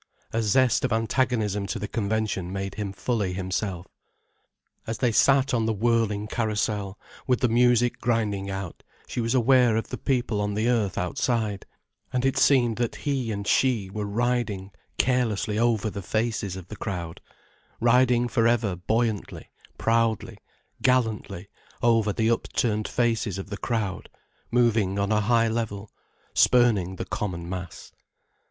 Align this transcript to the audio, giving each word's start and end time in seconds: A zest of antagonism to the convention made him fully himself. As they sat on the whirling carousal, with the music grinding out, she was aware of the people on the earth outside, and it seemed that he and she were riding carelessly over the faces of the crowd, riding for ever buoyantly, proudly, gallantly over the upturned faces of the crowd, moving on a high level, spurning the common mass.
A 0.33 0.41
zest 0.41 0.83
of 0.83 0.91
antagonism 0.91 1.67
to 1.67 1.77
the 1.77 1.87
convention 1.87 2.51
made 2.51 2.73
him 2.73 2.91
fully 2.91 3.33
himself. 3.33 3.85
As 4.87 4.97
they 4.97 5.11
sat 5.11 5.53
on 5.53 5.67
the 5.67 5.73
whirling 5.73 6.25
carousal, 6.25 6.97
with 7.27 7.41
the 7.41 7.47
music 7.47 7.99
grinding 8.01 8.49
out, 8.49 8.81
she 9.05 9.21
was 9.21 9.35
aware 9.35 9.75
of 9.77 9.89
the 9.89 9.99
people 9.99 10.41
on 10.41 10.55
the 10.55 10.67
earth 10.67 10.97
outside, 10.97 11.67
and 12.11 12.25
it 12.25 12.35
seemed 12.35 12.77
that 12.77 12.95
he 12.95 13.31
and 13.31 13.45
she 13.45 13.91
were 13.91 14.07
riding 14.07 14.71
carelessly 14.97 15.59
over 15.59 15.91
the 15.91 16.01
faces 16.01 16.55
of 16.55 16.69
the 16.69 16.77
crowd, 16.77 17.21
riding 17.79 18.27
for 18.27 18.47
ever 18.47 18.75
buoyantly, 18.75 19.51
proudly, 19.77 20.39
gallantly 20.81 21.47
over 21.83 22.11
the 22.11 22.27
upturned 22.31 22.87
faces 22.87 23.37
of 23.37 23.51
the 23.51 23.55
crowd, 23.57 24.09
moving 24.49 24.97
on 24.97 25.11
a 25.11 25.21
high 25.21 25.47
level, 25.47 25.91
spurning 26.33 26.95
the 26.95 27.05
common 27.05 27.47
mass. 27.47 27.91